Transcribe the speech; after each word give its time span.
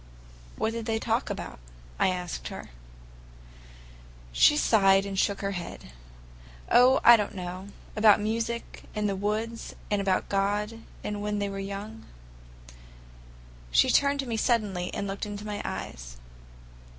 "What 0.55 0.73
did 0.73 0.87
they 0.87 0.97
talk 0.97 1.29
about?" 1.29 1.59
I 1.99 2.07
asked 2.07 2.47
her. 2.47 2.71
She 4.31 4.57
sighed 4.57 5.05
and 5.05 5.19
shook 5.19 5.41
her 5.41 5.51
head. 5.51 5.91
"Oh, 6.71 7.01
I 7.03 7.15
don't 7.15 7.35
know! 7.35 7.67
About 7.95 8.19
music, 8.19 8.85
and 8.95 9.07
the 9.07 9.15
woods, 9.15 9.75
and 9.91 10.01
about 10.01 10.27
God, 10.27 10.81
and 11.03 11.21
when 11.21 11.37
they 11.37 11.49
were 11.49 11.59
young." 11.59 12.03
She 13.69 13.91
turned 13.91 14.19
to 14.21 14.25
me 14.25 14.37
suddenly 14.37 14.91
and 14.91 15.05
looked 15.05 15.27
into 15.27 15.45
my 15.45 15.61
eyes. 15.63 16.17